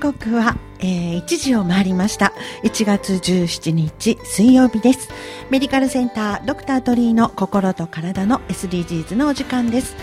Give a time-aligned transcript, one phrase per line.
[0.00, 2.32] 刻は、えー、1時を回りました。
[2.64, 5.10] 1月17日水曜日です。
[5.50, 9.94] メディカルセンタードクタートリーの心と体の SDGs のお時間です。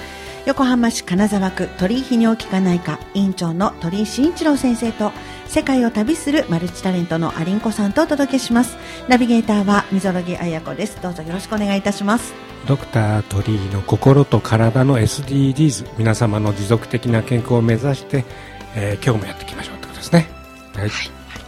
[0.45, 5.11] 横浜市金沢区鳥居泌尿器科内科院長の鳥居慎一郎先生と
[5.47, 8.77] 世界を旅するマルチタレントのアリンコさんとお届けします。
[9.09, 11.01] ナビゲーターは溝呂木彩子です。
[11.01, 12.33] どうぞよろしくお願いいたします。
[12.67, 18.23] ドクター鳥居の心と体の SDGs 皆様の持続的な健康を目指して、
[18.75, 19.86] えー、今日もやっていきましょうと。
[20.09, 20.29] ですね。
[20.75, 20.89] はい、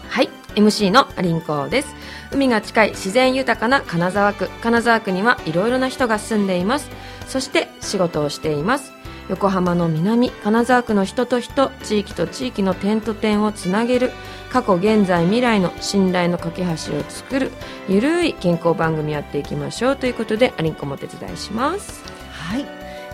[0.10, 1.96] はい、MC のアリンコです。
[2.32, 4.50] 海が近い自然豊かな金沢区。
[4.62, 6.90] 金沢区にはいろいろな人が住んでいます。
[7.28, 8.92] そして仕事をしています。
[9.30, 14.12] 横浜の南金沢区の人と人地域と地域の点と点をつなげる。
[14.52, 17.52] 過去現在未来の信頼の架け橋を作る。
[17.88, 19.96] ゆるい健康番組やっていきましょう。
[19.96, 22.04] ということでアリンコもお手伝いします。
[22.32, 22.66] はい、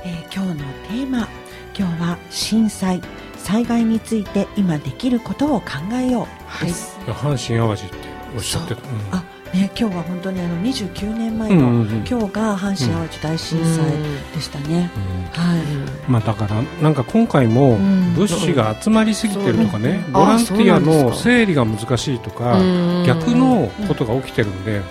[0.05, 1.27] えー、今日のテーマ。
[1.77, 3.01] 今日は震災
[3.45, 6.69] 災害について今できることを考えようはい、
[7.11, 8.85] 阪神・淡路っておっしゃってた、う。
[8.85, 13.85] ん、あね、今日は本当にあの29年前の、うんうんうん、今日が阪神・淡路大震災
[14.33, 15.43] でしたね、うん。
[15.43, 15.61] はい。
[16.09, 17.77] まあ、だからなんか今回も
[18.15, 22.59] 物資が集まりすぎてるとかね、ボランティアの整理が難しいとか
[23.05, 24.81] 逆のことが起きてるんで、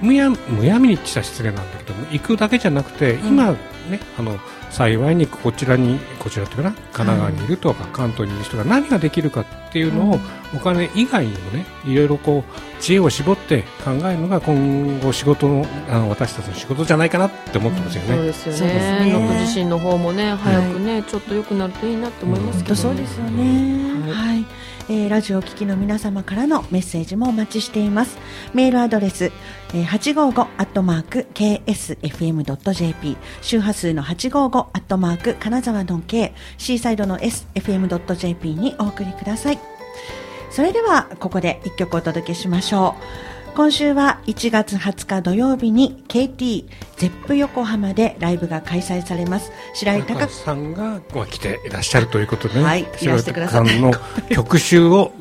[0.00, 3.56] むやむやみにした失礼なんだけども行くだけじゃなくて今
[3.90, 4.38] ね、あの
[4.74, 10.18] 幸いにこちらにこちらというかな神奈川にいるとか、関東にいる人が何ができるかっていうのを、
[10.52, 18.08] お金以外にもねいろいろこう知恵を絞って考えるのが今後仕事のあの私たちの仕事じゃないかなって思ってますよね。
[18.08, 19.12] そうですよね。
[19.14, 24.12] 僕自身の方もね早くね、ちょっと良くなるといいなと思いますけど、そうですよね。
[24.12, 24.44] はい
[24.88, 28.18] えー、ラジオを聴きの皆様からのメッセージもお待ちしています。
[28.52, 29.32] メールアドレス、
[29.74, 39.58] えー、855アットマーク ksfm.jp 周波数の855アットマーク金沢の K シーサイドの sfm.jp にお送りください。
[40.50, 42.94] それではここで一曲お届けしましょ
[43.30, 43.33] う。
[43.54, 49.52] 今週は1月20日土曜日に KT ゼップ横浜でライブが開催されます。
[49.74, 51.00] 白井隆さんが
[51.30, 53.92] 来ていらっしゃるということで、ね、はい、白井隆さんの
[54.30, 55.12] 曲集を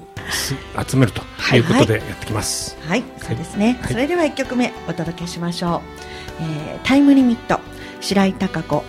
[0.87, 1.21] 集めると
[1.55, 1.59] い。
[1.59, 2.75] うことでやってきます。
[2.81, 5.83] はい、はい、そうですね、はい、それでは1曲目お届けしましょ
[6.39, 6.43] う。
[6.43, 7.59] えー、タイムリミット。
[8.01, 8.83] 白井貴子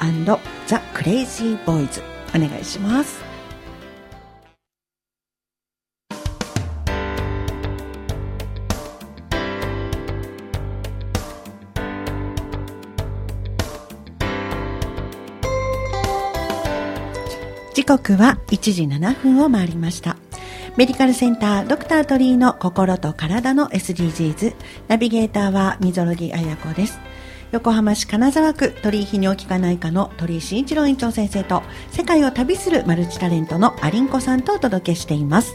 [0.67, 2.03] ザ・クレイジーボーイズ。
[2.35, 3.24] お願いします。
[17.85, 20.17] 時刻は1時7分を回りました。
[20.79, 24.55] メディカルセンタードクタートリーの心と体の SDGs
[24.89, 26.99] ナビゲーターは溝呂木彩子です。
[27.53, 35.55] 横浜市金沢区鳥居泌尿器科内科の鳥居慎一郎院長先生と世界を旅するマルチタレントのアリンコさんとお届けしています。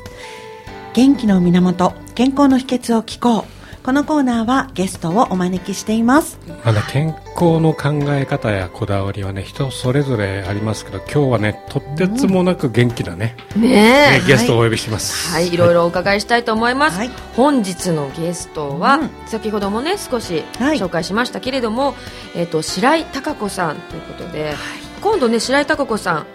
[0.93, 3.58] 元気の源、健康の秘訣を聞こう。
[3.89, 6.37] このコーナーはゲストをお招きしています。
[6.63, 21.95] まだ健康の考え方やこだわりはね人それぞれありますけど今日はねとってつもなく元気なねうん、ねゲストをお呼びします、はい、はい、いろいろお伺いしたいと思います、はい、本日のゲストは、うん、先ほどもね少し紹介しましたけれども、はい、
[22.35, 24.53] えっ、ー、と白井貴子さんということで、
[25.01, 26.27] 今度ね白井貴子さん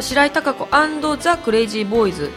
[0.00, 2.30] 白井貴子ザ・クレイジーボーイズ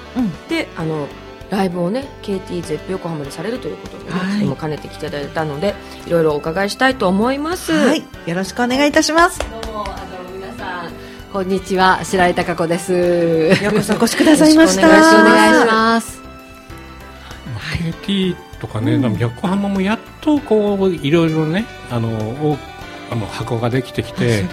[0.49, 1.07] で、あの
[1.49, 5.75] ライブをね KT ゼップ横浜でされるということで、ね、はい、も兼ねてきていただいたので
[6.05, 9.39] いろいろお伺いしたいと思います、はい、よろしくお願いいたします。
[9.39, 10.91] どうもあの皆さん
[11.31, 12.03] こんにちは。
[12.03, 12.93] 白井貴子です。
[13.63, 14.81] ようこそお越しくださいました。
[14.81, 16.21] よろしくお願いします。
[17.77, 22.57] KT とかね、うん、横浜もやっとこういろいろねあの
[23.09, 24.49] あの箱ができてきて、ね、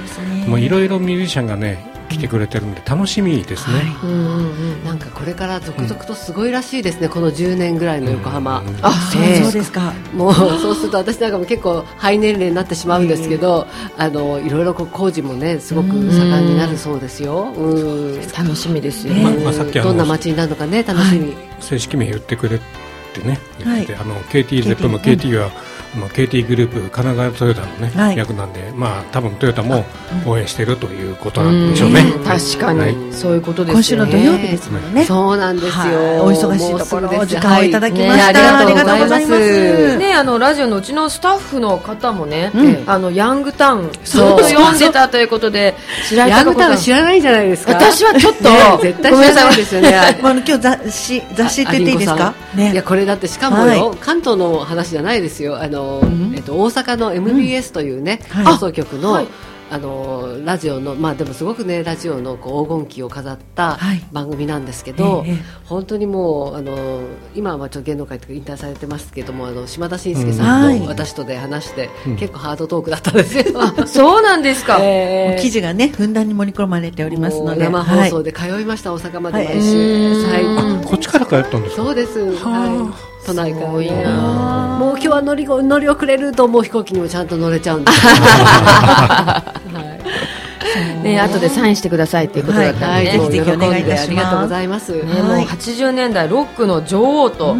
[0.46, 8.68] もういろいろミュージシャンがね来てくれてるんで楽しみですね、はい、うんうんうん、なんかこれから続々とすごいらしいですね、うん、この10年ぐらいの横浜、うん。
[8.68, 9.18] うん、あそ
[9.48, 9.92] うですか。
[10.14, 13.66] もうそうすると私なんかも結構肺年齢になってしまうんですけど、
[13.96, 19.14] あのいろいろこう工事もねすごく盛んになるそうですよ、うん、楽しみですよ。
[19.14, 25.50] ね、まあ、さっきどんな街になるのかね楽しみ、はい、正式名言ってくれてね言って、はい、あの KTZEP の KT は、
[25.96, 29.84] まあ、KT グループ神奈川トヨタのね、はい、役なんで、まあ多分トヨタも
[30.26, 32.02] 応援しているということなんでしょうね。
[32.16, 33.74] う確かに、はい、そういうことですね。
[33.74, 35.04] 今週の土曜日ですもんね。
[35.04, 36.24] そうなんですよ。
[36.24, 38.58] お忙しいところお時間をいただきました。
[38.58, 39.98] ありがとうございます。
[39.98, 42.50] ねあのラジオのうちのスタッフの方もね、
[42.86, 45.74] あのヤングタウンずっと読んでたということで、
[46.12, 47.74] ヤングタウン知らないじゃないですか。
[47.74, 50.18] 私はちょっと絶対知らないですよね。
[50.20, 52.34] 今日雑誌雑誌って言っていいですか？
[52.54, 52.72] ね。
[52.72, 55.60] いやこれだってしかもよ関東の話じゃないですよ。
[55.60, 55.83] あの
[56.34, 59.26] えっと大阪の MBS というね、放送局の、
[59.70, 63.78] あのラジオのまあでもすごくねラジオのこう黄金期を飾った
[64.12, 65.30] 番組なんですけど、はい、
[65.64, 67.00] 本当にもうあの
[67.34, 73.44] 今はちょっと芸能界とか引退されてますけどもあの島田紳介さんと私とで話して、うん、結構ハードトークだったんですよ。
[73.86, 74.78] そうなんですか。
[74.82, 77.64] えー、記事がねふんだんに盛り込まれておりますので。
[77.64, 80.24] 生放送で通いました、はい、大阪まで毎週。
[80.26, 80.86] はい。
[80.86, 82.20] こっちから通ったんですそうです。
[82.36, 83.13] はい。
[83.24, 83.72] 都内からね
[84.78, 89.52] もう今日は乗り乗り遅れるともう飛行機にもちゃんと乗れちゃうんです、 は
[90.00, 91.02] い。
[91.04, 94.06] ね、後でサインしてくださいということだったので、はい、ぜひぜひお願いいたします。
[94.08, 94.92] ありがとうございます。
[94.92, 97.54] ね、もう80年代ロックの女王と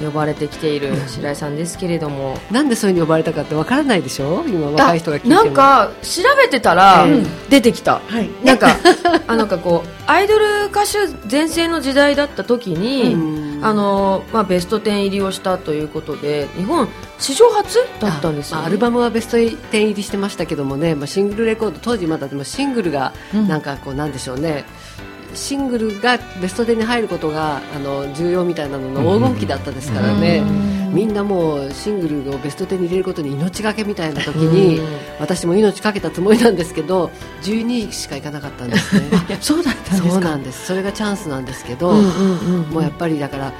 [0.00, 4.44] 呼ばれてきている白井さんですけれども、なんでそういうふうに呼ばれたかってわからないでしょ？
[4.46, 7.06] 今若い人が聞いてなんか調べてたら
[7.48, 8.00] 出てきた。
[8.06, 8.68] はい、なんか
[9.26, 24.79] あなんかこうアイドル歌手全盛の時代だった時に、あのまあベスト10入りをしたということで日本史上初だったんです、ね、アルバムはベスト10入りしてましたけどもね、まあ、シングルレコード当時まだでもシングルがなんかこうなんでしょうね、うん、
[25.34, 30.42] シングルがベスト10に入ることがあの重要みたいなのの黄金期だったですからね、
[30.92, 34.80] みんなもうシングルをベスト10に入れることに命がけみたいな時に、
[35.18, 37.10] 私も命かけたつもりなんですけど
[37.42, 39.38] 12位しかいかなかったんですね。
[39.40, 40.66] そうだったんですそうなんです。
[40.66, 43.52] それがチャンスなんですけど、もうやっぱりだから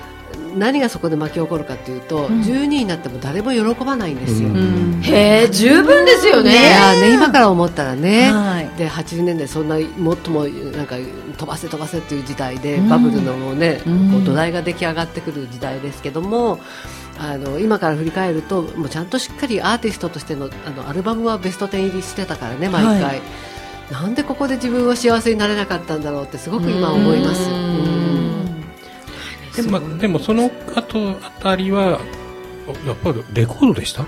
[0.56, 6.50] 何がそこで巻き起こるかというと、うん、12位になっても誰も喜ばないんですよ、うん、へえ十分ですよね。
[6.52, 10.96] ね今から思ったらね、はい、で80年代そんなもっともなんか
[11.38, 16.60] 飛ばせ飛ばせっていう時代で、バブルのもうね、こう土台が出来上がってくる時代ですけども
[17.18, 23.20] あの今から振り返るともうちゃんとしっかりアーティストとしてのあのアルバムはベスト10入りしてたからね毎回、はい、
[23.90, 28.09] なんでここで自分は幸せになれなかったんだろうってすごく今思います。
[29.56, 32.00] でも,、まあ、でもその後あたりは
[32.86, 34.04] やっぱりレコードでした？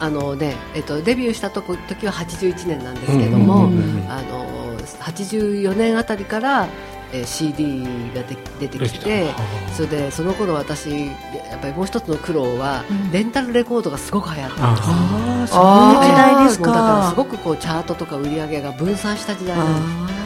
[0.00, 3.70] あのねえっと、デビューしたとこ時は81年なんですけども、
[4.08, 6.68] あの84年あたりから
[7.12, 7.84] えー、CD
[8.14, 9.26] がで出てきて
[9.74, 16.70] それでその頃私やっぱりもう一つの苦労は、うん、レンタルレコードがすごく流行ったんですあそういう時代ですか。
[16.70, 20.21] だからすごくこうチャートとか売り上げが分散した時代なんです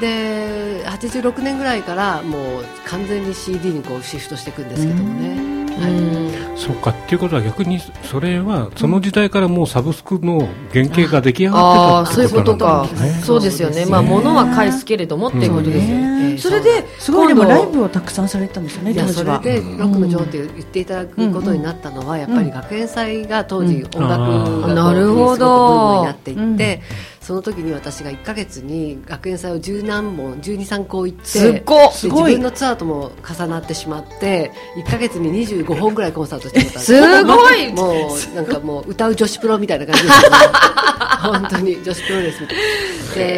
[0.00, 5.60] で86年ぐらいからもう完全に CD にこうシフトしていくんですけどもね。
[5.80, 12.86] はい、そうかっていうことは逆にそれはその時代からもうサブスクの原型が出来上がってたそういうことか、
[13.22, 26.82] そうですよね、まあ、物は返すけれどもっていうことですよね、それですごいでもライブをたくさんされたんですよね、それでロックの女王って言っていただくことになったのは、やっぱり学園祭が当時、音楽がなるほどになっていって、
[27.30, 31.88] その時に私が1か月に学園祭を十何本12、3校行ってすごい。
[31.92, 34.50] 自分のツアーとも重なってしまって
[34.84, 36.92] 1か月に25本ぐらいコンサートしてたす。
[37.22, 37.72] ごい。
[37.72, 40.36] もうなんかもう歌う女子プロみたいな感じですよね。
[41.22, 41.80] 本当に。
[41.84, 42.56] 女子プロレスみたい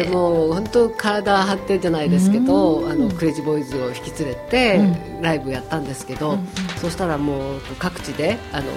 [0.05, 4.81] でもう本当体張ってじゃないですけどあのクレイジーボーイズを引き連れて
[5.23, 6.37] ライブやったんですけど、
[6.77, 8.67] そしたらもう各地であの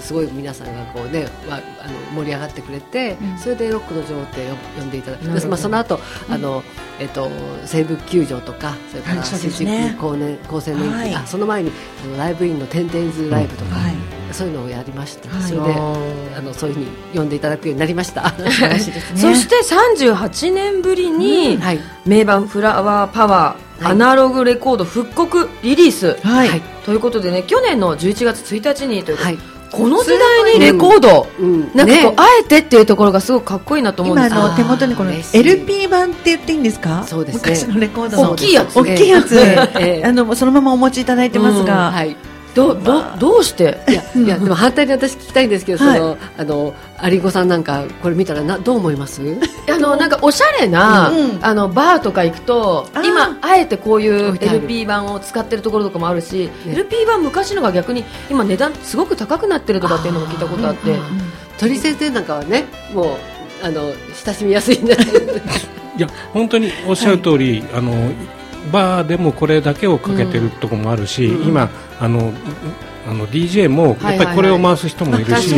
[0.00, 1.60] すごい皆さんがこうねあ
[1.90, 4.48] の盛り上がってくれて、それでロックの女王って
[4.78, 6.62] 呼んでいただいて、まあ、その後あの、
[7.00, 7.28] えっと
[7.66, 11.72] 西部球場とかそれから新宿高年高専年金、あその前に
[12.04, 13.76] あのライブインのテンテンズライブとか。
[14.36, 15.74] そういうのをやりまして、それで
[16.36, 18.34] あのそういうふうに呼んでいただくようになりました。
[18.36, 19.56] そして
[20.06, 21.58] 38年ぶりに、
[22.04, 29.38] 名盤フラワーパワー、アナログレコード復刻リリース、はい、ということでね去年の11月1日にということで、
[29.72, 34.34] この時代にレコード、うん、なんかこう、ね、あえてっていうところがすごくかっこいいなと思うんです。
[34.34, 37.04] 今の手元にこの LP 版って言っていいんですか？
[37.04, 39.36] そうです、ね、昔のレコード大きいやつ、大きいやつ、
[39.80, 42.16] えー、あのそのままお持ちいただいてますが、うん、はい
[42.56, 43.78] どどどうして？
[43.86, 49.20] いや いやでも反対に私聞きたいんですけど、はい、そのあのアリゴさんなんかこれ見たらなどう思います？
[49.70, 60.96] あのなんかおしゃれな、うん、あのバーとか行くと今あえてこういう LP 版を使ってるところとかもあるし、ね、LP 版昔のが逆に今値段すごく高くなってるとかっていうのも聞いたことあって、
[61.58, 63.18] 鳥先生なんかはねも
[63.62, 63.92] うあの
[64.24, 65.26] 親しみやすいんじゃないです。
[65.26, 65.40] か
[65.98, 67.92] いや本当におっしゃる通り、はい、あの
[68.72, 71.70] バーでもこれだけをかけてるとこもあるし、うん、今
[72.00, 72.32] あの
[73.08, 75.54] あの DJ もやっぱりこれを回す人もいるし、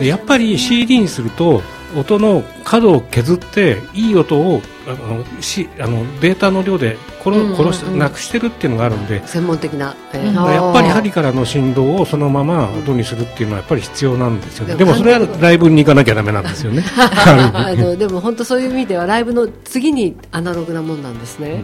[0.00, 1.62] やっぱり CD にすると
[1.96, 9.26] 音の角を削っていい音をあのしあのデータの量で殺殺し、なくしてるっていうのがあるんで。
[9.26, 14.74] 専門的な、えー、やっぱり針からの振動をそのまま音にするっていうのはやっぱり必要なんですよね。
[14.76, 16.84] でもそれはライブに行かなきゃだめなんですよね。
[16.96, 21.62] あのでも本当そういう意味ではライブの次にアナログなもんなんですね。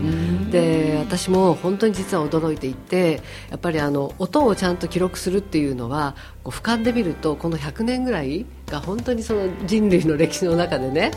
[0.50, 11.10] で私も本当に実は驚いていてやっぱりあの音をちゃんと記録するっていうのはこう俯瞰で見るとこの100年ぐらいが本当にその人類の歴史の中でね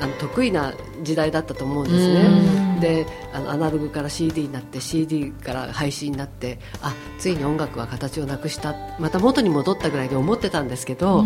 [0.00, 2.78] あの得意な時代だったと思うんですね。
[2.80, 8.74] であのアナログから CD になって CD から配信になってあついに音楽は形をなくした。
[8.98, 11.24] また元に戻ったぐらいに思ってたんですけど、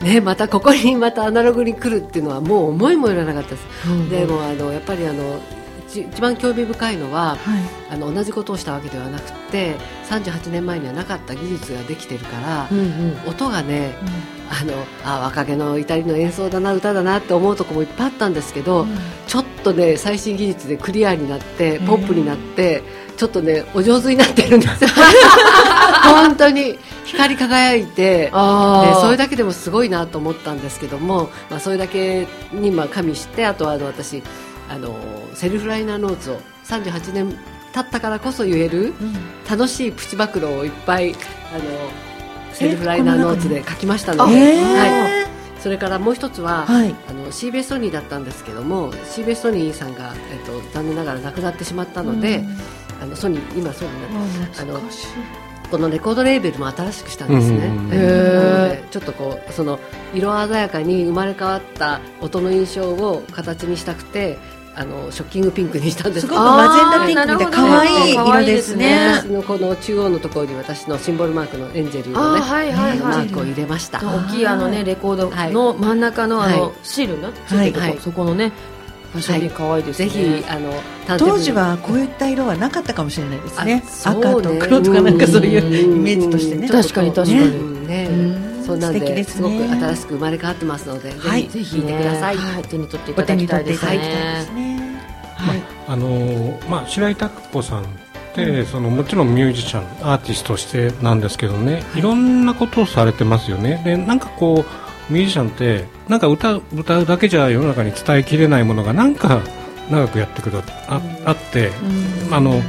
[0.00, 5.40] ね、またここにまたアナログに来るっていうのはもう思いもよらなかったです、でもあのやっぱりあの
[5.88, 9.76] 一番興味深いのは、はい、あの同じことをしたわけではなくて
[10.08, 14.74] 38年前にはなかった技術ができてるから、うんうん、音がね、うん、あの
[15.04, 22.82] あ若気の至りの演奏だな歌だなって思うところもいっぱいあったんですけど、うん、ちょっとね最新技術でクリアになってポップになって、
[23.16, 24.90] ちょっとねお上手になってるんですよ。
[26.04, 34.22] 本当に光り輝いてでそれだけでもすごいなと思ったんですけども、まあ、それだけにまあ加味してあとはあの私
[34.68, 34.96] あの
[35.34, 37.38] セルフライナーノーツを38年
[37.72, 38.94] 経ったからこそ言える、
[39.50, 42.13] 楽しいプチ暴露をいっぱいあの
[42.54, 44.32] セルフライナーノーツで書きましたので、
[44.62, 45.26] は
[45.58, 52.44] い、それからもう一つは、はい、あのシーベスソニーだったんですけどもシーベスソニーさんが、えっと、残念ながら亡くなってしまったので、
[53.02, 54.80] あのソニー今ソニーあの
[55.70, 59.80] このレコードレーベルも新しくしたんですね、うん、ちょっとこうその
[60.14, 64.38] 色鮮やかに生まれ変わった音の印象を形にしたくて
[64.76, 66.26] あのショッキングピンクにしたんです。
[66.26, 68.14] すごくマゼンダピンクで可愛い。
[68.14, 69.20] 色ですね。
[69.22, 74.00] 私のこの中央のところに私のシンボルマークのエンジェルのね、はいはいマークを入れました。
[74.00, 78.52] 大きいあのねレコードの真ん中のあのシールのついてるとそこのね
[79.12, 80.72] ファッション可愛いです、ね、ぜひあの
[81.18, 83.84] 当時はこういった色はなかったかもしれないですね。
[84.04, 86.68] 赤と黒とかなんかそういうイメージとしてね。
[86.68, 87.86] 確かに確かに。
[87.86, 93.84] ねそうなんで、すごく新しく生まれ変わってますので、はい、ぜひ見てください、はい、手に取っていただきたいです
[94.52, 95.00] ね。
[95.36, 97.86] はい、あのまあ白井拓子さんっ
[98.34, 102.00] てそのもちろんミュージシャンアーティストとしてなんですけどね、い。
[102.00, 103.82] ろんなことをされてますよね。
[103.84, 109.42] でなんかこうミュージシャンってなんか歌歌うだけじゃ世の中に伝えきれないものがなんか
[109.90, 111.70] 長くやってくるああって、
[112.30, 112.62] あの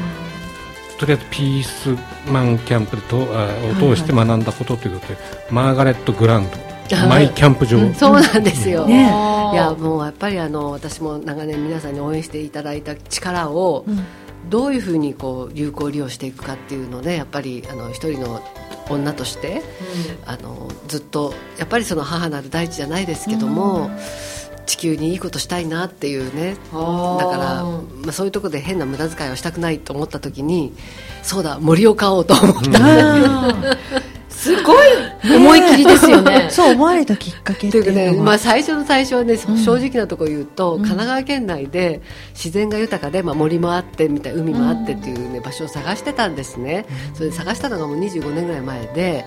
[1.00, 1.96] とりあえずピース
[2.32, 3.28] マンキャンプとを
[3.80, 6.66] 通して学んだことということで、マーガレット・グランド
[7.08, 8.94] マイキャンプ場、そうなんですよ、ね、
[9.54, 13.86] いやもうやっぱりあの私も長年皆さんに応援していただいた力を、
[14.50, 18.42] どういうふうにこう有効利用していくかっていうのでやっぱりあの一人の
[18.90, 19.64] 女として、
[20.26, 23.98] うん、あのずっとやっぱりその母なる大地じゃないですけども、うん、
[24.66, 26.56] 地球にいいことしたいなっていうね。
[26.72, 30.74] だから、まあ、そういうところで変な無駄遣いをしたくないと思った時に
[31.24, 33.64] そうだ森を買おうと思った、うん。
[34.46, 34.88] すごい
[35.24, 36.50] 思い切りですよね。
[36.54, 42.02] そう思われたきっかけっていうね、まあ、最初の最初はね、正直なところ言うと、うん、神奈川県内で
[42.34, 49.26] 自然が豊かで、まあ、森もあってみたい海もあってっていう、ね、場所を探してたんですね、それで探したのがもう25年ぐらい前で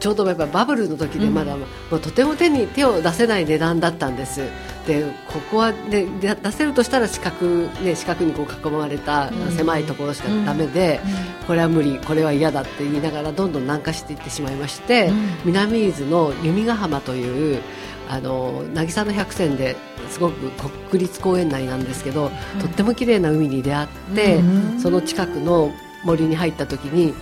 [0.00, 4.40] ちょうどやっぱバブルの時でまだ、もうとても手に手を出せない値段だったんです。
[4.86, 11.00] でここは、ね、出せるとしたら四角,、ね、四角にこう囲まれた狭いところしかだめで、
[11.46, 15.12] これは無理これは嫌だって言いながらどんどん南下していってしまいまして、
[15.44, 17.60] 南伊豆の弓ヶ浜という
[18.08, 19.76] あの渚の百選で
[20.08, 20.50] すごく
[20.88, 24.40] 国立公園内なんですけど、とっても綺麗な海に出会って、
[24.82, 25.70] その近くの
[26.04, 27.12] 森に入った時に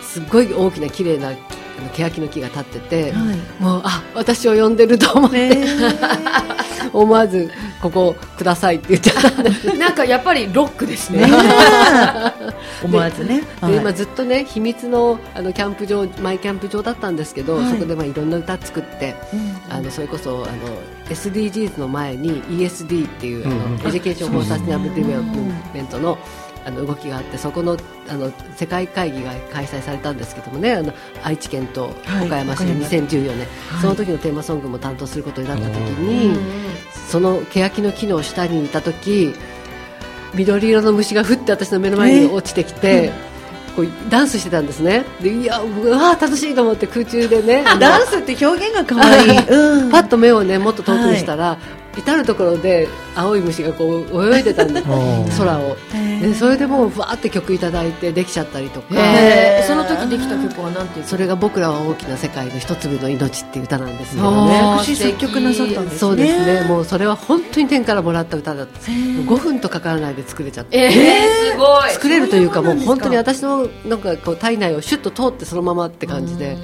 [0.00, 1.34] すごい大きな綺麗な
[1.78, 5.64] あの欅の木が立ってて、はい、もうあ私を呼んでると思って、
[6.92, 7.50] 思わず
[7.82, 9.74] ここくださいって言っちゃった。
[9.76, 11.26] なんかやっぱりロックですね。
[12.82, 13.42] 思わずね。
[13.60, 20.44] で、はい、今ずっとね秘密のあのキャンプ場マイキャンプ場だったんですけど、はい、そこでまあいろんな歌作って、うん、あのそれこそあの
[21.08, 26.18] SDGs の前に ESD っていう、あの、 Education for Sustainable Development の、
[26.66, 27.76] あの動きがあってそこの
[28.08, 30.92] あの世界会議が開催されたんですけどもねあの
[31.22, 31.94] 愛知県と
[32.24, 36.38] 岡山市で2014年、はい、その時のテーマソングも担当することになった時に、
[37.10, 39.34] その欅の木の下にいた時
[40.34, 43.12] 緑色の虫がふって私の目の前に落ちてきて。
[43.74, 45.04] こうダンスしてたんですね。
[45.20, 54.82] でいやうわ楽しいと思って空中でねダンスって表現が可愛い、 うん、パッと目をねもっと遠くにしたら、はい、至る所で青い虫がこう泳いでたんで
[55.38, 55.76] 空を。
[56.20, 58.94] でそれでもうわーって曲いただいてできちゃったりとか。
[59.66, 64.80] その時できた曲は何ていうそれが僕らは大きな世界の一粒の命っていう歌なんですよね。
[64.84, 65.98] 作曲なさったんですね。
[65.98, 66.60] そうですね。
[66.68, 68.80] もうそれは本当に天からもらった歌だった。
[68.80, 71.90] 5分とかからないで作れちゃってえー、すごい。
[71.92, 76.56] 作れるというかもう本当に私のなんかこう体内をシュッと通ってそのままって感じで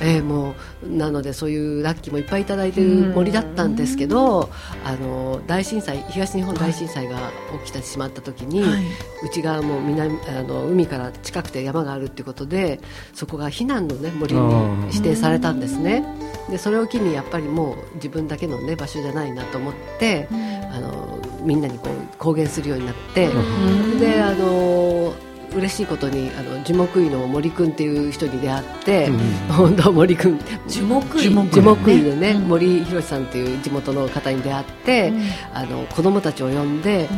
[0.00, 4.50] えー、もうなのでそういうラッキーもいっぱいいただいてる森だったんですけど
[4.84, 7.18] あの大震災東日本大震災が
[7.64, 8.84] 起きてしまった時に、はい、
[9.24, 12.80] うちがもう南あの海から近くて山があるっていうことで
[13.14, 16.04] そこが避難の、ね、森に指定されたんですね。
[16.50, 20.28] でそれを機にやっぱりもう自分だけの、ね、場所じゃないなと思って、
[20.70, 23.28] あのみんなにこう公言するようになって、
[23.98, 25.12] であの
[25.54, 29.18] 嬉しいことにあの樹木医の森君っていう人に出会って、うん、
[29.54, 30.38] 本当森君
[30.68, 31.22] 樹木医。
[31.22, 35.22] 樹木医でね、うん、森博さんっていう地元の方に出会って、うん、
[35.54, 37.08] あの子供たちを呼んで、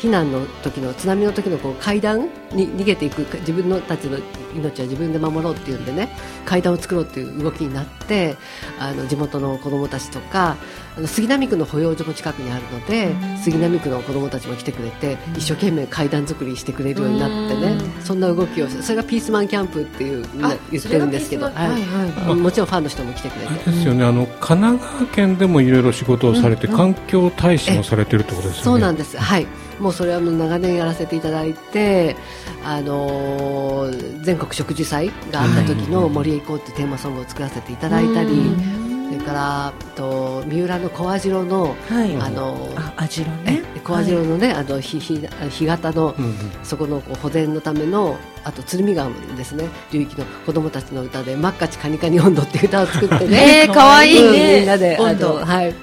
[0.00, 4.18] 避難の時の津波の時のこう階段に逃げていく自分のたちの
[4.54, 6.08] 命は自分で守ろうっていうんでね
[6.44, 8.36] 階段を作ろうっていう動きになって
[8.78, 10.56] あの地元の子どもたちとか
[10.96, 20.26] あの杉並区の保養所も近くにあるので、杉並区の子どもたちも来てくれて、一生懸命階段作りしてくれるようになってね、そんな動きをそれがピースマンキャンプっていう
[20.72, 22.34] 言ってるんですけど、はいはい。
[22.34, 23.70] もちろんファンの人も来てくれて。
[23.70, 28.64] ですよねあの神奈川県でもいろいろ仕事をされて、環境大使もされてるってことですよね。
[28.64, 29.16] そうなんです。
[29.16, 29.46] はい
[29.80, 32.16] もうそれはもう長年やらせていただいて、
[32.64, 38.78] あのー、全国植樹祭があった時の「森へ行こう」ってテーマソングを作らせていただいたり。
[39.08, 43.62] それからと三浦の小網代の、はい、あの網代ね。
[43.82, 49.64] 小網代のね、はい、あのひひ干潟の、うんうん、そこの保全のためのあと鶴見川ですね。
[49.90, 53.62] 流域の子供たちの歌で「真っ赤ちカニカニ温度」っていう歌を作ってね。
[53.64, 55.74] えー、かわいいね、みんなであのはい。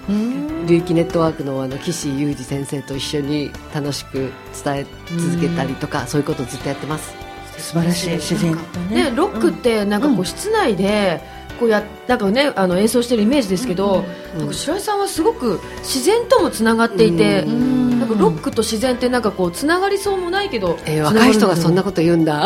[0.66, 4.32] 流域ネットワークのあの岸裕二先生と一緒に楽しく
[4.64, 4.86] 伝え
[5.18, 7.16] 続けたりとか、そういうことをずっとやってます。
[7.58, 9.12] 素晴らしい自然とね。
[9.16, 11.22] ロックってなんかこう室内で
[11.60, 14.04] こうやなんかねあの演奏してるイメージですけど、
[14.38, 17.46] なんか白井さんはすごく自然ともつながっていて、
[18.06, 22.46] なんかロックと自然ってなんかこうつながりそうもないけど、えー、若い人がそんなこと言うんだ。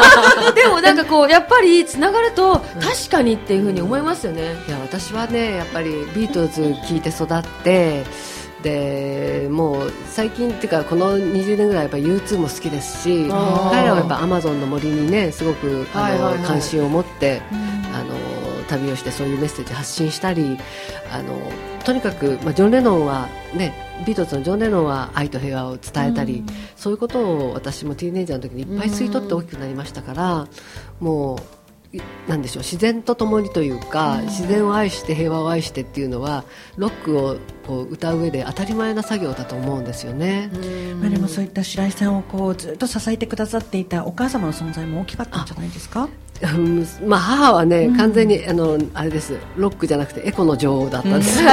[0.54, 8.04] でもなんかこうやっぱりつながると確かにっていうふうに思いますよね、いや私はねやっぱりビートルズ聴いて育って
[8.62, 17.42] でもう最近っていうかこの20年ぐらいやっぱ U2 も好きですし彼らはやっぱアマゾンの森にねすごくあの、関心を持って、
[17.92, 18.14] あの
[18.64, 20.58] 旅をしてそういうメッセージ発信したり
[21.12, 21.38] あの
[21.84, 23.74] とにかく、まあ、ジョン・レノンは、ね、
[24.06, 26.46] ビートルズのジョン・レノンは愛と平和を伝えたり、うん、
[26.76, 30.48] そういうことを私もティーネイジャーの時にいっぱい吸い取って大きくなりましたから、
[31.00, 31.40] もう
[32.26, 36.44] なんでしょう自然とともにというか、自然を愛して平和を愛してっていうのは
[36.76, 40.50] ロックをこう歌う上で当たり前な作業だと思うんですよね。
[41.00, 46.08] まあでもそういった白井さんをこうずっと支えてくださっていたお母様の存在も大きかったんじゃないですか？
[47.06, 49.38] まあ母はね、完全にあのあれです。
[49.56, 51.46] ロックじゃなくてエコの女王だったんです、うん、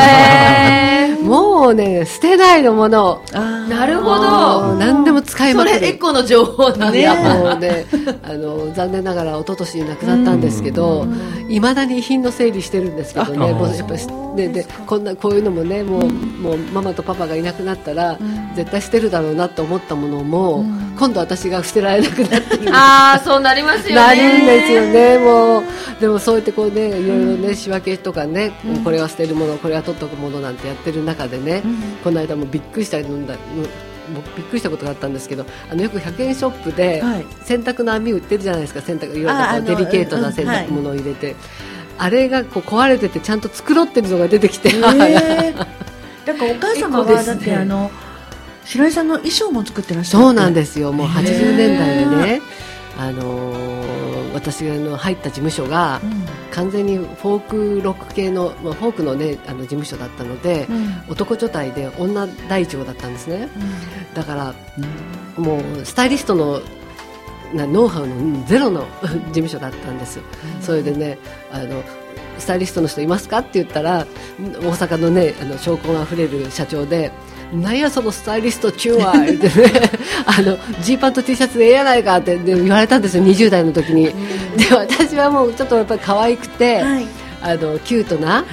[1.22, 3.22] もうね捨てないのもの。
[3.32, 4.76] なるほど。
[4.76, 7.08] 何でも使いますそれエコの情報なんね。
[7.08, 7.86] もうね
[8.24, 11.08] あの残念ながら一昨年に亡くなったんですけど
[11.50, 13.96] いまだに遺品の整理してるんですけどねもうやっぱ
[14.36, 18.18] ででこんなこういうのもねもう,、もうママとパパがいなくなったら、
[18.56, 20.64] 絶対捨てるだろうなと思ったものも、
[20.98, 23.96] 今度私が捨てられなくなってああそうなりますよね。
[23.96, 25.64] なるんですよねもう。
[26.00, 28.54] でもそうやってこうねいろいろね仕分けとかね、
[28.84, 31.64] これは捨てるものこれは取っておくものなんてやってる中でね、
[32.04, 33.36] この間もびっくりしたのだ
[34.36, 37.02] びっくりしたことがあったんですけどあのよく100円ショップで
[37.44, 41.36] 洗濯の網売ってるじゃないですか洗濯いわゆるデリケートな洗濯物を入れて、
[41.98, 45.54] あれがこう壊れててちゃんと繕ってるのが出てきて、えー、
[46.26, 47.92] だからお母様はだって、あの
[48.66, 50.92] 白井さんの衣装も作ってらっしゃるそうなんですよ。
[50.92, 52.42] もう80年代でね、
[52.98, 56.02] あのー、私の入った事務所が、
[56.52, 64.54] 完全にフォークロック系の、まあ、フォークの,、ね、あの事務所だったので、うん、男女体で女第一号だったんですね、うん、だから、
[65.38, 66.62] もうスタイリストの
[67.54, 70.20] なノウハウのゼロの 事務所だったんです、
[70.62, 71.18] それでね
[71.52, 71.84] あの
[72.38, 74.08] スタイリストの人いますかって言ったら
[74.40, 77.12] 大阪のねあの証拠があふれる社長で
[77.54, 79.72] なんやそのスタイリスト中は 言ってね。
[80.26, 84.14] あのジーパンと T シャツでええやないかって言われたんですよ20代の時に、で
[84.72, 87.08] 私はもうちょっとやっぱり可愛くて、はい、
[87.42, 88.46] あのキュートな、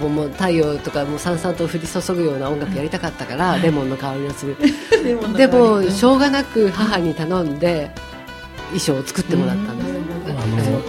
[0.00, 4.56] もうもう太陽とかもうさんさんと降り注ぐような音楽やりたかったから、レモンの香りをする。
[5.36, 7.90] でもしょうがなく母に頼んで
[8.66, 9.90] 衣装を作ってもらったんです、
[10.28, 10.82] あの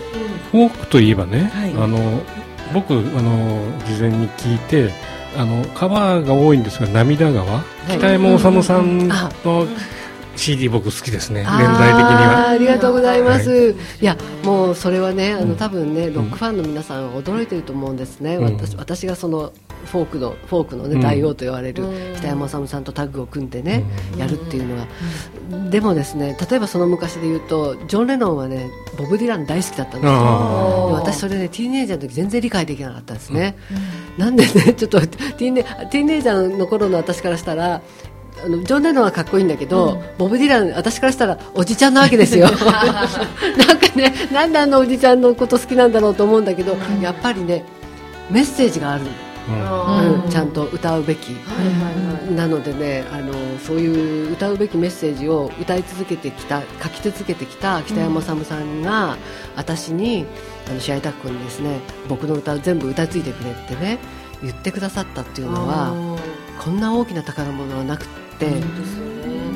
[0.52, 2.22] フォークといえばね、はい、あの
[2.74, 4.92] 僕あの事前に聞いて
[5.38, 9.68] あのカバーが多いんですが涙川、はい、北山治さんの
[10.36, 12.50] CD 僕好きですね年代的には。
[12.50, 19.54] ありがとうございます、はい、いやもうそれはねあの多分ねロックファンの皆さんは驚いてると思うんですね、うん、私私がその
[19.86, 21.84] フォークのフォークの、ね、大王と言われる
[22.18, 23.84] 北山治さんとタッグを組んでね、
[24.18, 24.88] やるっていうのは、
[25.70, 30.92] でもですね例えばその昔で言うとジョン・レノンはねボブ・ディラン大好きだったんですよ。
[30.94, 33.58] 私それねティーネイジャーの時全然理解できなかったんですね、
[34.18, 37.82] なんでねちょっとティーネティーネイジャーの頃の私からしたら
[38.44, 42.48] あのジョン・レノンはかっこいいんだけど、うん、ボブ・ディラン私からしたらおじちゃんなわけですよ。
[42.52, 47.64] なんかねなんであのおじちゃんのこと好きなんだろうと思うんだけど、うん、やっぱりね
[48.30, 49.06] メッセージがある
[49.48, 51.30] うん、ちゃんと歌うべき、
[52.32, 59.18] なのでねあのそういう歌うべきメッセージを歌い続けてきた書き続けてきた北山治さんが、
[59.56, 60.26] 私に
[60.68, 64.00] あの試合タックにですね僕の歌を全部歌い継いでくれってね
[64.42, 65.94] 言ってくださったっていうのは
[66.60, 68.08] こんな大きな宝物はなく
[68.40, 68.52] て。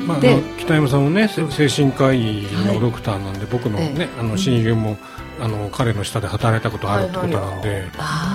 [0.06, 0.20] まあ、
[0.58, 4.96] 北山さんもね精神科医のドクターなんで、はい、僕のね、あの親友も、
[5.40, 7.84] あの彼の下で働いたことあるってことなんで、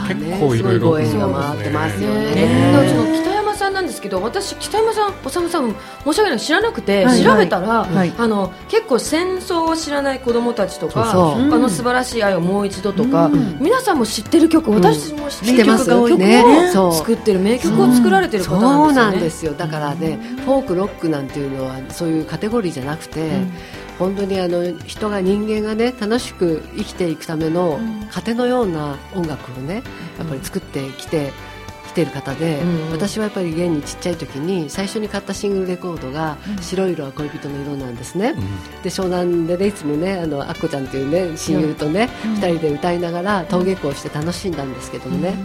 [0.08, 3.22] 結構いろいろ、ね、回ってますよね。
[3.22, 6.39] 北山さんなんですけど、私北山さん、おさむさん申し訳ない。
[6.39, 7.88] 知らなくて、調べたら、
[8.18, 16.44] あの結構戦争を知らない子供たちとか、あの素晴らしい愛をもう一度とか、皆さんも知ってる曲、私も知ってる曲が多いね。
[16.74, 19.54] 作ってる名曲を作られてる方なんですよ。
[19.54, 23.30] だからね、フォークロックなんていうのはそういうカテゴリーじゃなくて。
[23.99, 27.79] 本当にあの人が人間がね楽しく生きていくための
[28.10, 29.84] 糧のような音楽をね
[30.17, 31.31] やっぱり作ってきて。
[31.86, 45.36] 来てる方で、うん私はやっぱり現にちっちゃい時に最初に買ったシングルレコードが「白い色は恋人の色」なんですね、うん、で湘南でねいつもねあのあっこちゃんというね親友とね、うん、2人で歌いながら登下校して楽しんだんですけどもね、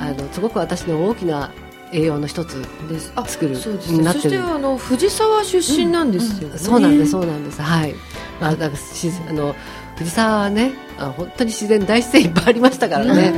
[0.00, 1.50] あのすごく私の大きな
[1.92, 6.54] 栄養の一つで作るそうですね、そしてあの藤沢出身なんですよ、ね。
[6.54, 7.62] うん、そうなんですそうなんです。
[7.62, 7.94] はい。
[8.40, 9.54] まあだからしあの
[9.96, 13.32] 藤沢はねあ本当に自然大自然いっぱいありましたからね、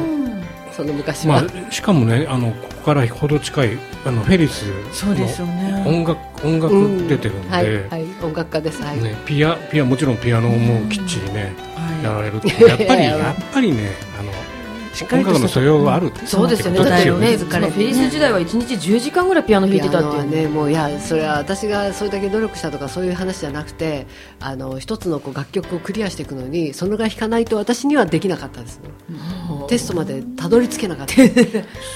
[0.72, 5.84] その昔は、まあ、しかもねあのここからほど近いあのフェリスそうですよね。
[5.86, 9.02] 音楽音楽出てるんで、うん、はい、はい、音楽家です、はい。
[9.02, 11.54] ね、ピアピアもちろんピアノもきっちりね、
[12.02, 12.64] やられるって。
[12.64, 14.09] やっぱり やっぱりね
[15.00, 16.12] しっかりとの素養がある。
[16.26, 16.78] そうですよね。
[16.78, 17.36] だってね。
[17.36, 20.30] フェリス時代は1日10時間ぐらいピアノ弾いてたっていう。
[20.30, 24.06] ねもういやそれは私がそれだけ努力したとかそういう話じゃなくて
[24.40, 28.90] あの一つのこう楽曲をクリアしていくのにそのぐらい弾かないと私にはできなかったですね、
[29.68, 31.14] テストまでたどり着けなかった。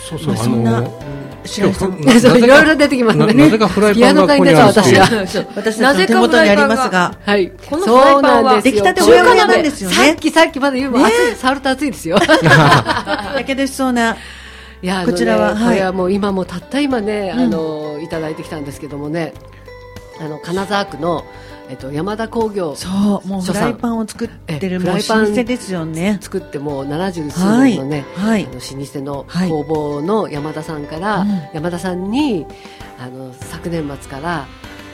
[0.09, 1.01] そうそうあの
[1.45, 1.93] 白井さん
[2.43, 3.35] いろいろ出てきますね。
[3.35, 7.15] なぜかフライパンがここにある私が私たちの手元にありますが。
[7.25, 7.53] はい。
[7.69, 9.97] このフライパンは出来たておやなんですよね。
[9.97, 10.99] さっきさっきまで言うも
[11.37, 12.19] 触ると熱いですよ。
[13.37, 14.17] やけどしそうな。
[14.83, 19.33] いや、こちらは、これはもう今もたった今ね、あの、いただいてきたんですけどもね。
[20.21, 21.25] あの金沢区の。
[21.69, 22.89] えっと、山田工業そ
[23.25, 26.19] うもうフライパンを作ってるフライパンですよね。
[26.21, 31.25] 作ってもう70数年のね、はい、あの老舗の工房の山田さんから、
[31.55, 32.47] 山田さんに
[32.99, 34.47] あの昨年末から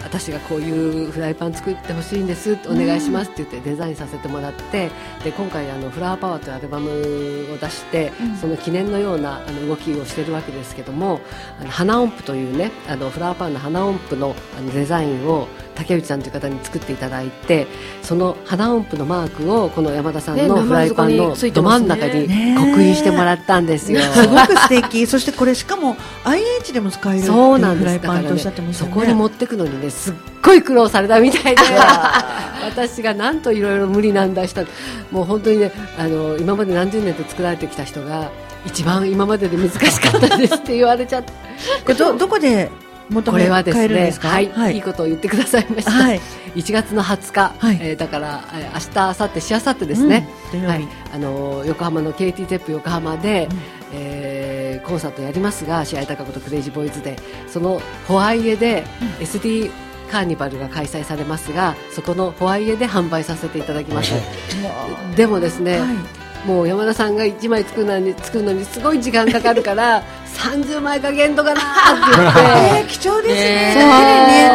[0.03, 4.91] 私がこういうフライパン作ってほしいんですお願いしますって言ってデザインさせてもらって
[5.25, 11.21] で今回あの「フラワーパワー」というアルバムを出して、その記念のようなあの動きをしてるわけですけども
[11.61, 17.67] あの花音符というねあのフラワーパワーの花音符のあのデザインを竹内さんという方に作っていただいて
[18.03, 24.01] その花音符のマークをこの山田さんのフライパンのど真ん中に刻印してもらったんですよ。
[24.03, 25.07] すごく素敵。
[25.07, 28.91] そしてこれしかも IH でも使えるそうなんフライパンとおっしゃってましたね。
[28.91, 31.63] そこに持ってくのにねすっごい苦労されたみたいで
[32.65, 34.63] 私がなんといろいろ無理難題した
[35.11, 38.31] もう本当にねあの今まで何十年と作られてきた人が
[38.67, 41.33] 一番今までで難しかったですって言われちゃって。
[41.85, 42.71] これどどこで
[43.13, 46.21] これはですねはい、はい、いいことを言ってくださいました、はい、
[46.55, 53.59] 1月の20日、はい、えー、だから、えー、明日明後日しあさってですね、うん、はい、あの横浜の KT テップ横浜で、うん、
[53.95, 54.30] えー、
[54.85, 57.17] コンサートやりますが試合高子とクレイジーボーイズで
[57.49, 58.85] そのホワイエで、
[59.19, 59.71] うん、SD
[60.11, 64.13] カーニバルが開催されますがそこのホワイエで販売させていただきます、
[65.17, 66.21] でもですね、はい。
[66.47, 70.03] もう山田さんが1枚作るのに作るのにすごい時間かかるから
[70.37, 71.65] 30枚かけんとかなっ
[72.11, 72.41] て言って、
[72.81, 74.51] えー、貴重ですね,、ね。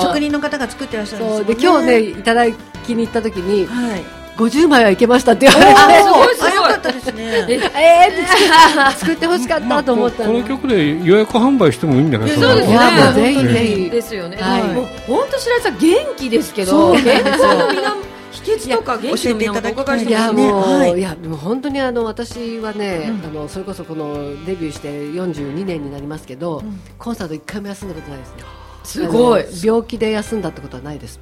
[0.00, 4.04] 職人の方が作ってらっしゃるんです、ね、で今日ねいただきに行った時に、はい、
[4.36, 6.42] 50枚はいけましたって言われて、すごいす
[6.88, 7.22] ったですね。
[7.48, 12.48] えー、って作ってほしかったと思ったこの曲で予約販売してもいいんじゃないですか。
[12.48, 12.78] そうですね。
[13.14, 14.36] ぜひぜひですよね。
[14.36, 14.62] はい。
[14.74, 28.42] もう本当白井さん元気ですけど、健康の源秘訣とか元気の源おいやもう、はい、いやでも本当にあの私はね、うん、あのそれこそこのデビューして42年になりますけど、うん、コンサート一回も休んだことないですね。
[28.84, 31.20] すごい病気で休んだってことはないです。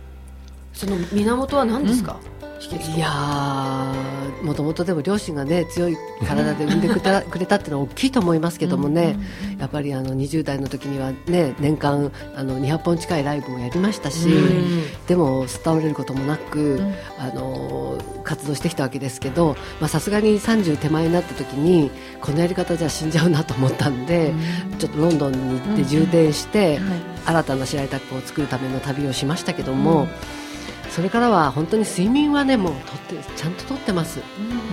[0.77, 2.21] その源は何ですか、
[2.95, 3.95] いや
[4.43, 9.19] もともとでも両親がね強い体で産んでくれたくれたっていうのは大きいと思いますけどもね、
[9.59, 14.29] やっぱりあの20代の時にはね年間あの200本近いライブもやりましたし、
[15.07, 16.79] でも伝われることもなく、
[17.19, 19.57] あの活動してきたわけですけど
[19.89, 24.35] さすがに30手前になった時にこのやり方じゃ死んじゃうなと思ったんで、
[24.79, 26.81] ちょっとロンドンに行って充電して、
[27.25, 30.09] 新たな白井拓を作るための旅をしましたけども。
[30.97, 34.21] それからは本当に睡眠はねもうとってちゃんととってます、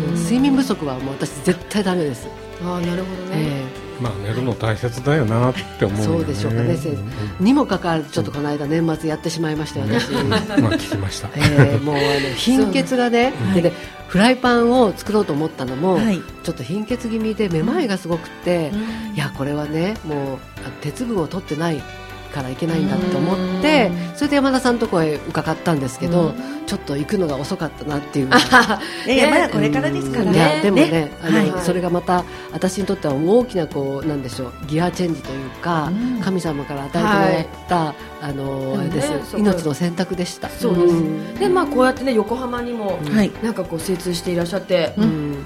[0.07, 2.29] うん、睡眠不足はもう私絶対ダメです。
[2.63, 12.03] ああなるほどね、えー、まあ寝るの大切だよなって思う、ね、そうでしょうかね先生、にもかかわらずちょっとこの間年末やってしまいましたよ私、まあ聞きました、えー、もうあの
[12.37, 13.73] 貧血がね、で、ね、
[14.07, 18.71] フライパンを作ろうと思ったのも、はい、ちょっと貧血気味でめまいがすごくて、
[19.13, 20.39] いやこれはねもう
[20.79, 21.81] 鉄分を取ってない
[22.33, 26.33] からいけないんだと思ってそれで山田さんのところへ伺ったんですけど、
[26.65, 28.29] ちょっと行くのが遅かったなっていう。
[29.07, 35.91] いやまだこれからですからね、でもねあの、それがまた私にとっては大きなこうなんでしょうギアチェンジというか、
[36.21, 40.49] 神様から与えてもらった、あのあれです、命の選択でした。
[40.49, 42.99] そうです、でまあこうやってね横浜にも、
[43.43, 44.95] なんかこう精通していらっしゃって、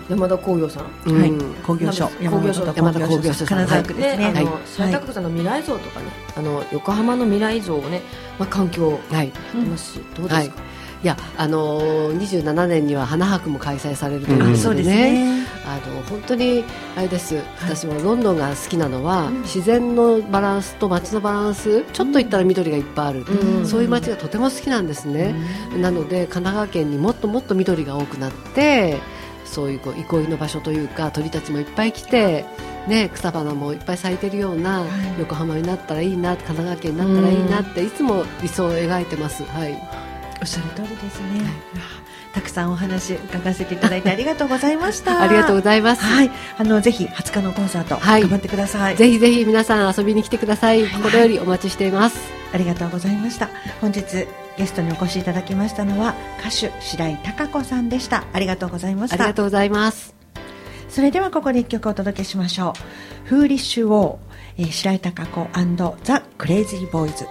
[0.10, 1.32] 山田工業さん、はい。
[1.64, 2.08] 工業所。
[2.08, 4.18] 工業所山田工業所金沢区です。
[4.18, 8.02] ね、はい、斉田さんの未来像とかねあの横浜の未来像をね、
[8.40, 9.94] まあ、環境やってます。
[9.94, 10.56] し、どうですか、
[11.04, 11.08] い。
[11.08, 16.64] やあのー、27年には花博も開催されるということでね,、あの本当に
[16.96, 23.26] あれです、私もロンドンが好きなのは、自然のバランスと街のバランスちょっと行ったら緑がいっぱいある、
[23.66, 25.36] そういう街がとても好きなんですね、
[25.78, 28.98] なので神奈川県にもっともっと緑が多くなって
[29.48, 32.46] そういうこう憩いの場所というか鳥たちもいっぱい来て、
[32.88, 34.86] ね、草花もいっぱい咲いてるような
[35.20, 39.44] 横浜になったらいいな神奈川県になったらいいなっていつも理想を描いてます。
[39.44, 40.08] はい。
[40.40, 41.50] おっしゃる通りですね、はい、
[42.32, 45.22] たくさんお話伺わせていただいてありがとうございました。
[45.24, 46.04] ありがとうございます。
[46.04, 46.32] はい。
[46.58, 48.96] あのぜひ20日のコンサート、はい、頑張ってください。
[48.96, 50.88] ぜひぜひ皆さん遊びに来てください。
[50.88, 52.18] 心よりお待ちしています、
[52.54, 53.50] ありがとうございました。
[53.82, 58.26] 本日ゲストにお越しいただきましたのは歌手白井貴子さんでした。
[58.34, 59.16] ありがとうございました。
[59.16, 60.16] ありがとうございます。
[60.90, 62.74] それではここで一曲お届けしましょ
[63.26, 63.28] う。
[63.28, 64.18] フーリッシュウォー、
[64.58, 65.48] えー、白井貴子
[66.04, 67.28] ザ・クレイジーボーイズ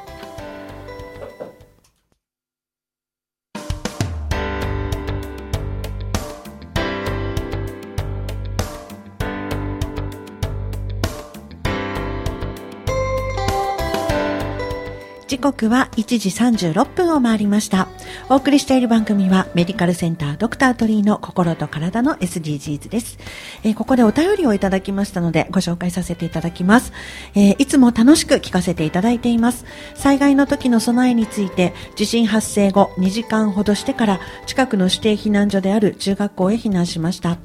[15.53, 17.87] 刻は1時36分を回りました。
[18.29, 23.19] お送りしている番組はメディカルセンタードクタートリーの心と体の SDGs です。
[23.63, 26.93] えー、ここでお便りをいただきましたのでご紹介させていただきます。
[27.37, 29.67] えー、いつも楽しく聞かせていただいています。
[29.95, 37.39] 災害の時の備えについて地震発生後2時間ほどしてから近くの指定避難所である中学校へ避難しました。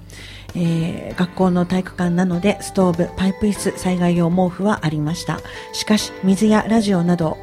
[0.55, 5.39] えー、学校の体育館なのでストーブ、パイプ椅子、災害用毛布はありました。
[5.73, 7.37] しかし、水やラジオなど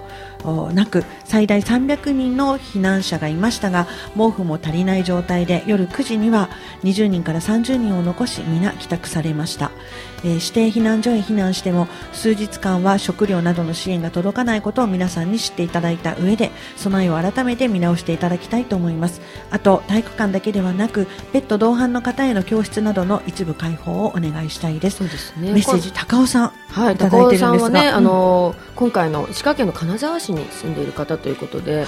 [0.73, 6.49] なく最大300人の避難者がいましたが毛布も足りない状態で夜9時には
[6.85, 9.73] 20人から30人を残し皆帰宅されました、
[10.24, 19.20] えー、指定避難所へ避難しても数日間は食料などの支援が届かないことを皆さんに知っていただいた上で備えを改めて見直していただきたいと思います。
[19.50, 24.98] あと体育館だけではなくペット同伴の方への教室などの一部開放をお願いしたいです。
[24.98, 25.52] そうですね。
[25.52, 31.87] メッセージ高尾さんはい、高尾さんはね、うん、あの今回の石川県の金沢市に住んでいる方ということで、はい、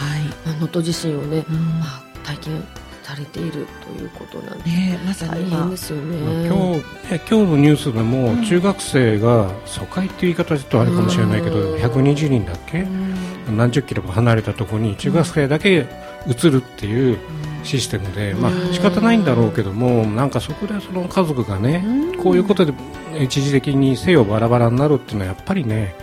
[0.55, 2.65] 能登地震をね、うん、まあ、体験
[3.11, 6.81] されているということなんで、ね、まさに大変ですよね、今日
[7.17, 15.87] 今日のニュースでも、中学生が疎開っていう言い方ちょっとあれかもしれないけど、うん、120人だっけ、うん、何十キロか離れたところに中学生だけ
[16.27, 17.19] 移るっていう、
[17.63, 21.85] システムで、まあ仕方ないんだろうけども、なんかそこでその家族がね、
[22.23, 22.73] こういうことで
[23.19, 25.95] 一時的に西洋バラバラになるっていうのはやっぱりね、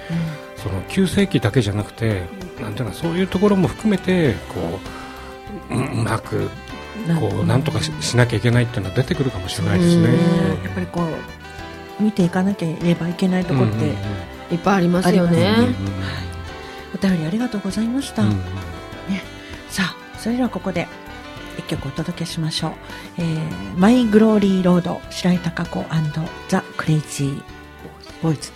[0.55, 2.25] その急性期だけじゃなくて、
[2.61, 4.79] なんていうのそういうところも含めてこ
[5.71, 6.49] ううまく
[7.15, 10.07] こうなんとかしなきゃいけないっていうのは出てくるかもしれないですね。
[10.63, 11.03] やっぱりこ
[11.99, 13.85] う見ていかなければいけないところって、
[14.53, 15.55] いっぱいありますよね。
[16.93, 18.23] お便りありがとうございました。
[18.23, 18.31] ね、
[19.69, 20.87] さあそれではここで
[21.57, 22.71] 一曲お届けしましょう。
[23.17, 25.85] えー、マイグローリーロード白井貴子
[26.49, 27.41] ザ・クレイジー
[28.21, 28.51] ボーイズ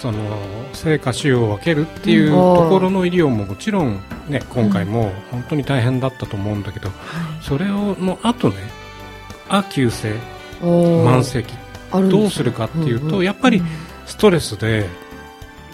[0.00, 0.20] その
[0.72, 2.30] 生活腫瘍を分けるっていううん。
[2.56, 6.90] ところの医療ももちろん、ね、今回も本当に大変だったと思うんだけど、
[7.42, 8.56] それをの後ね
[9.48, 10.14] あ急性
[10.60, 11.52] 慢性期
[12.10, 13.60] どうするかっていうと、やっぱり
[14.06, 14.88] ストレスで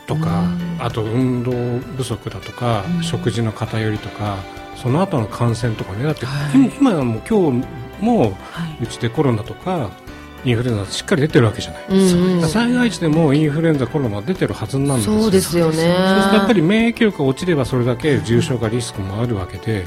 [0.07, 0.77] とか、うん。
[0.81, 1.53] あと運動
[1.97, 3.03] 不足だとか、うん。
[3.03, 4.39] 食事の偏りとか
[4.77, 6.55] その後の感染とかねだって、はい。
[6.55, 7.67] 今今はもう今日
[8.01, 8.29] もは
[8.81, 8.85] い。
[8.85, 9.91] うちでコロナとか
[10.45, 12.43] インフルエンザしっかり出てるわけじゃない、うん。
[12.43, 15.21] うん災害時でもインフルエンザコロナ出てるはずなんですよ。
[15.21, 15.77] そうですよね。
[15.77, 19.85] そうやっぱり免疫力が落ちればそれだけ重症化リスクもあるわけで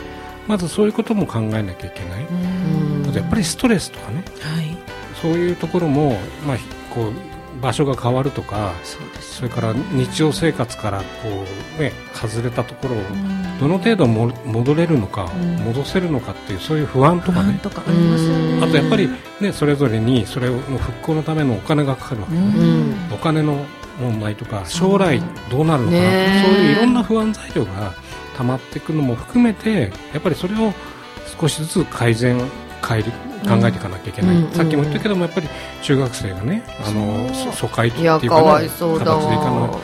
[0.48, 3.10] まずそういうことも考えなきゃいけない、うん。
[3.10, 4.24] あとやっぱりストレスとかね。
[4.42, 4.78] はい。
[5.22, 8.74] そういうところも、まあ、ひこう場所が変わるとか
[9.20, 11.06] それから日常生活からこ
[11.78, 13.60] う、ね、外れたところをうん。
[13.60, 15.56] どの程度も戻れるのか、うん。
[15.58, 17.60] 戻せるのかっていうそういう不安とかね。
[17.64, 18.64] ありますよね。
[18.64, 19.10] あとやっぱり、
[19.42, 23.14] ね、それぞれにそれの復興のためのお金がかかるわけ、ん。
[23.14, 23.66] お金の
[24.00, 26.08] 問題とか将来どうなるのかな、ね。
[26.10, 27.94] えそういういろんな不安材料が
[28.38, 30.74] 溜まっていくのも含めてやっぱりそれを
[31.40, 32.40] 少しずつ改善
[32.86, 33.12] 変える
[33.48, 34.52] 考えていかなきゃいけない、うん。
[34.52, 35.48] さっきも言ったけどもやっぱり
[35.82, 39.80] 中学生がねあの疎開っていうか、かわね、形でいかなわ。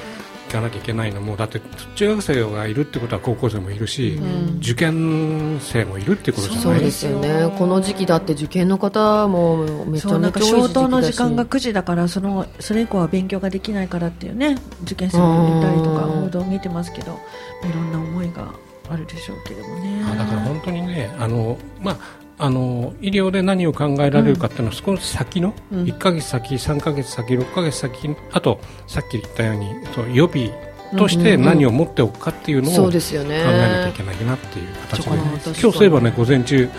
[0.50, 1.60] いかなきゃいけないのもだって
[1.96, 4.58] 中学生がいるってことは高校生もいるし、うん。
[4.60, 6.62] 受験生もいるってことじゃない？
[6.62, 7.56] そうですよね。
[7.58, 16.22] この時期だって受験の方もめちそうなんかゃめちゃ消灯の時間が9時だからそのそれ以降は勉強ができないからっていうね受験生もいたりとかうん。
[16.26, 17.20] 報道を見てますけど
[17.64, 18.54] いろんな思いが
[18.92, 20.04] あるでしょうけどもね。
[20.06, 21.98] あだから本当にねあの、まあ、
[22.38, 25.84] あの医療で何を考えられるかっていうのは、少し先のうん。
[25.86, 30.52] 1ヶ月先、3ヶ月先、6ヶ月先あとさっき言ったようにそう予備
[30.98, 33.36] として何を持っておくかっていうのをそう考ですよね。
[33.36, 36.70] えなきゃいけないなっていう形で、そうかな今日そういえばね午前中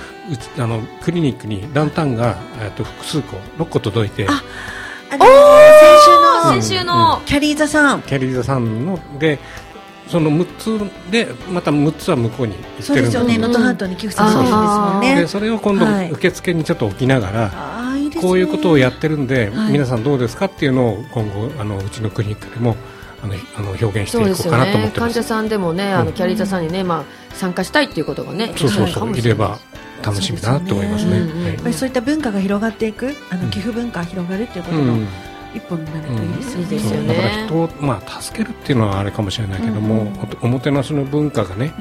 [0.58, 4.42] あのクリニックにランタンが、えっと複数個6個届いてあ
[5.10, 5.30] あの先
[6.04, 9.38] 週の先週の、キャリーザさんキャリーザさんので
[10.08, 13.38] その6つでまた6つは向こうに行ってそうるんだですよね。
[13.38, 15.14] 能登半島に寄付されてるんですもんね。
[15.22, 19.72] でそれを今度はい受付にちょっと置きながら、ああいこういうことをやってるんで、はい。
[19.72, 22.76] 皆さんどうですかっていうのを今後あのうちのクリニックでも
[23.22, 24.92] あのあの表現していこうかなと思っね。
[24.96, 25.22] 患者てます。
[25.24, 26.06] さんでもね、あうん。
[26.06, 29.58] のキャリーザさんにね、まあ参加したいっていうことがね、そうそうそう、いいれば
[30.04, 31.18] 楽しみだなと思いますね。
[31.18, 31.46] そうい。
[31.46, 35.08] やっぱりそういった文化が広がっていくあうんの寄付文化が広がるっていうことのうん
[35.54, 40.08] 一歩になるといいですよね、だから人を、まあ、助けるっていうのはあれかもしれないけども、うん。
[40.42, 41.72] おおもてなしの文化がね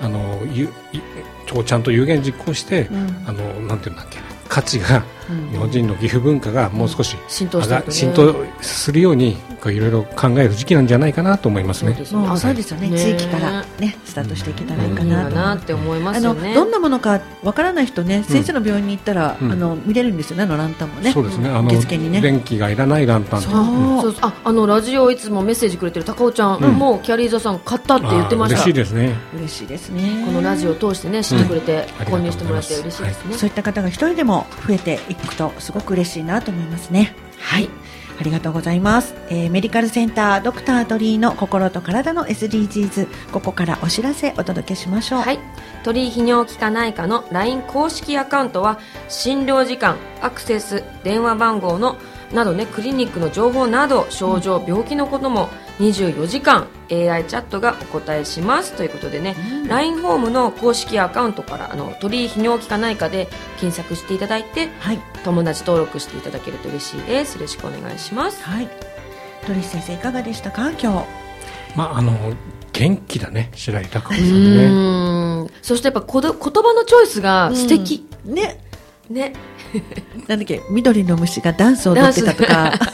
[0.00, 0.06] うん。
[0.06, 0.68] あのゆい
[1.64, 3.24] ちゃんと有言実行して、うん。
[3.26, 4.18] あのなんていうんだっけ
[4.48, 5.17] 価値がうん
[5.50, 7.62] 日本人の寄付文化がもう少し浸透
[8.60, 11.92] するようにこういろいろ考える時期なんじゃないかなと思いますね。
[11.92, 12.18] そうですね。
[12.26, 12.98] もうそうですよね、ね。
[12.98, 15.28] 地域からねスタートしていけたらいいかなと。
[15.28, 16.48] 思いますかなって思いまあすよね。
[16.50, 19.52] のどんなものかわからない人ね、先生の病院に行ったら、うん。
[19.52, 21.12] あの見れるんですよね、あのランタンもね。
[21.12, 21.48] そうですね。
[21.48, 22.20] あの受付にね。
[22.20, 23.60] 電気がいらないランタンとそう。
[23.60, 23.64] う
[23.98, 24.02] ん。
[24.02, 24.12] そう。
[24.12, 26.72] そうああのラジオいつもメッセージくれてる高尾ちゃん、うん。
[26.72, 28.62] もうキャリーザさん買ったって言ってました。
[28.62, 29.16] 嬉しいですね。
[29.36, 30.22] 嬉しいですね。
[30.24, 32.14] このラジオを通してね知ってくれて、うん。
[32.14, 37.14] 購入してもらって嬉しいですね、そういった方が一人でも増えていくとすごく嬉しいなと思いますね。
[37.38, 37.68] はい。
[38.20, 45.20] ありがとうございます、えーメディカルセンタードクタートリーの心と体の SDGs ここからお知らせお届けしましょう。
[45.20, 45.38] はい
[45.84, 51.96] 鳥居泌尿器科内科の LINE 公式アカウントは診療時間アクセス電話番号の
[52.32, 55.48] などねクリニックの情報など症状、病気のことも
[55.78, 59.34] 24時間 AI チャットがお答えしますということでね、
[59.68, 63.28] LINE ホームの公式アカウントからあの鳥居泌尿器科内科で
[63.60, 64.98] 検索していただいてはい。
[65.24, 68.68] 友達登録していただけると嬉しいですよろしくお願いしますはい。
[69.46, 70.70] 鳥居先生いかがでしたか？
[70.72, 70.88] 今日。
[71.76, 72.12] まああの
[72.72, 75.50] 元気だね白井貴子さうんね。
[75.62, 78.60] そしてやっぱこど言葉のチョイスが素敵、ね。
[79.10, 79.32] ね。
[80.26, 82.72] なんだっけ緑の虫がダンスを踊ってたとか。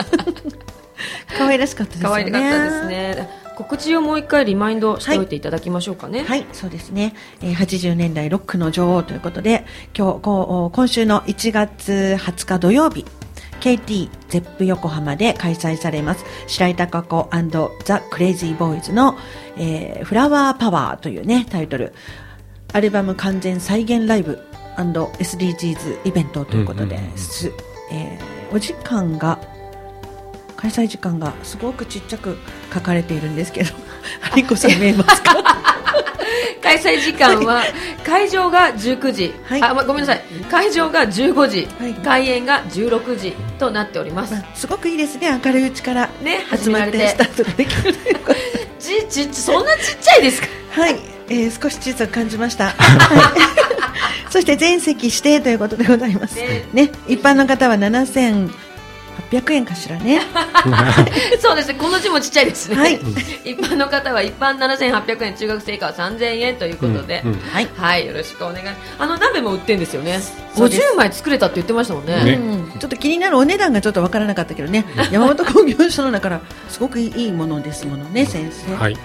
[1.36, 2.24] 可愛らしかったですよね。
[2.24, 3.44] 可愛かったですね。
[3.56, 6.20] 告知をもう一回リマインドしておいていただきましょうかね。
[6.20, 7.14] はい、はい、そうですね。
[7.40, 9.64] えー、80年代ロックの女王ということで、
[9.96, 13.04] 今日、こう今週の1月20日土曜日、
[13.60, 17.30] KT ゼップ横浜で開催されます白井貴子
[17.84, 19.16] ザ・クレイジーボーイズの、
[19.56, 21.94] えー、フラワーパワーというねタイトル。
[22.72, 24.40] アルバム完全再現ライブ
[24.76, 26.98] &SDGs イベントということで、
[27.92, 29.38] えー、お時間が
[30.56, 32.38] 開催時間がすごくちっちゃく
[32.72, 33.70] 書かれているんですけど、
[34.20, 35.34] ハリコさん見えますか？
[36.62, 37.62] 開催時間は、
[38.04, 44.32] 会場が19時、はい、あ、ま、ごめんなさい、会場が15時、はい、開演が16時となっております。
[44.32, 47.94] まあ、すごくいいですね、明るいうちからね、始まってスタートができる
[48.80, 50.48] ちちそんなちっちゃいですか？
[50.70, 50.96] はい、
[51.28, 52.74] えー、少し小さく感じました。
[54.34, 56.34] そして全席指定ということでございます。
[56.34, 56.90] ね、ね。
[57.06, 58.50] 一般の方は7000
[59.30, 60.22] 800円かしらね。
[61.38, 61.74] そうですね。
[61.74, 62.94] この字もちっちゃいですね、はい、
[63.52, 67.30] 一般の方は一般7800円中学生以下は3000円ということで、うん。
[67.34, 68.60] うん、はい、はい、よろしくお願い。
[68.98, 70.18] あの鍋も売ってるんですよね。
[70.56, 74.84] 50枚作れたって言ってましたもんね、ね、うん、ちょっと気になるお値段がちょっとわからなかったけどね。
[75.12, 78.74] 山本工業所のだからすごくいいものですものね先生。
[78.74, 78.96] はい。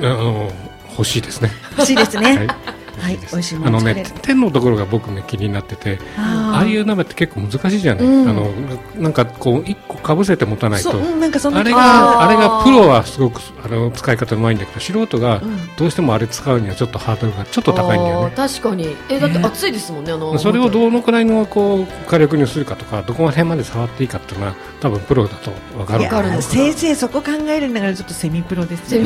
[0.00, 0.50] あの
[0.90, 1.52] 欲しいですね。
[1.76, 8.50] 欲しいですね、はいはい、美味しいものあのね天のところが僕ね気になっててああいう鍋って結構難しいじゃない、うん、あの
[8.96, 15.42] なんかこう一個かぶせて持たないと、なんかそあれがあれがプロはすごくあの使い方うまいんだけど素人が
[15.76, 18.96] どうしてもあれ使うにはちょっとハードルがちょっと高いんだよね、確かに。
[19.08, 26.08] えだって熱いですもんね、あのそれをどのくらいのこう火力にするかとかどこまでまで触っていいかっていうのは多分プロだと分かる。
[26.08, 29.02] か先生そこ考えるんだからちょっとセミプロですよ、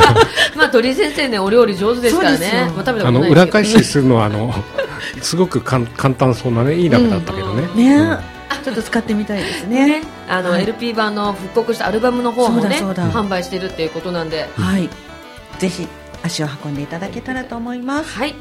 [0.56, 2.72] まあ鳥先生ねお料理上手ですからね。
[2.76, 3.44] まあ、食べたことない。
[3.44, 4.54] 裏返しするのはあの
[5.22, 7.68] すごくかん簡単そうなねいい鍋だったけどね。
[7.74, 8.18] ね、
[8.64, 10.02] ちょっと使ってみたいですね。
[10.28, 14.88] あの、LP 版の復刻したアルバムの方もね販売してるっていうことなんで、はい、
[15.58, 15.86] ぜひ
[16.24, 18.18] 足を運んでいただけたらと思います。
[18.18, 18.34] はい。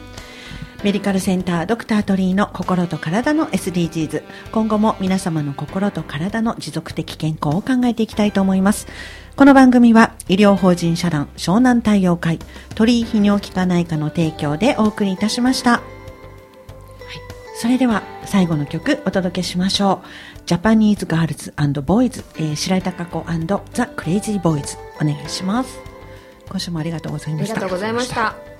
[0.85, 4.21] メディカルセンタードクタートリーの心と体の SDGs
[4.51, 8.85] 今後も皆様の心と体の持続的健康を考えていきたいと思います。
[9.35, 12.37] この番組は医療法人社団湘南太陽会
[12.75, 15.81] 鳥居泌尿器科内科の提供でお送りいたしました、はい、
[17.55, 20.07] それでは最後の曲お届けしましょう。
[20.45, 23.25] ジャパニーズガールズボーイズ、えー、白井貴子
[23.73, 24.77] ザ・クレイジーボーイズ。
[25.01, 25.79] お願いします。
[26.47, 27.53] 今週もありがとうございました。
[27.53, 28.54] ありがとうございました。